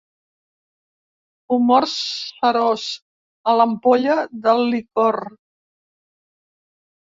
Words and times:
Humor 1.55 1.87
serós 1.91 2.87
a 3.53 3.57
l'ampolla 3.61 4.19
del 4.49 4.65
licor. 4.75 5.23